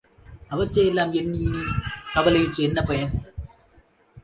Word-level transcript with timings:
அவற்றை 0.49 0.85
எல்லாம் 0.87 1.11
எண்ணி 1.13 1.37
இனிக் 1.39 1.75
கவலையுற்று 2.15 2.63
என்ன 2.63 2.81
பயன்? 2.81 3.13